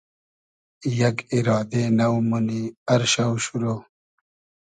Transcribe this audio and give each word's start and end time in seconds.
یئگ 0.99 1.17
ایرادې 1.33 1.83
نۆ 1.97 2.07
مونی 2.29 2.63
ار 2.93 3.01
شۆ 3.11 3.27
شورۉ 3.43 3.63